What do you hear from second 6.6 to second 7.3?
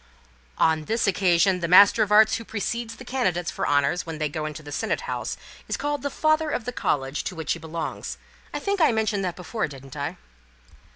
the College